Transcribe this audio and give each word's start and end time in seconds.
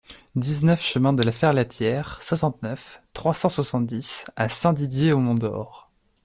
dix-neuf 0.35 0.81
chemin 0.81 1.13
de 1.13 1.21
la 1.21 1.31
Ferlatière, 1.31 2.19
soixante-neuf, 2.23 3.03
trois 3.13 3.35
cent 3.35 3.49
soixante-dix 3.49 4.25
à 4.35 4.49
Saint-Didier-au-Mont-d'Or 4.49 5.91